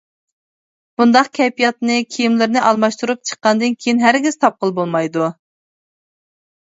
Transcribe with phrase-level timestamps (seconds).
[0.99, 5.29] بۇنداق كەيپىياتنى كىيىملىرىنى ئالماشتۇرۇپ چىققاندىن كىيىن ھەرگىز تاپقىلى بولمايدۇ.